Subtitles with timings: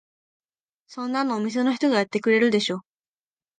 [0.87, 2.81] そんなのお店の人がやってくれるでしょ。